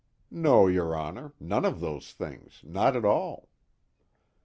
"No, 0.31 0.65
your 0.65 0.95
Honor, 0.95 1.33
none 1.39 1.63
of 1.63 1.79
those 1.79 2.11
things, 2.11 2.61
not 2.63 2.95
at 2.95 3.05
all." 3.05 3.49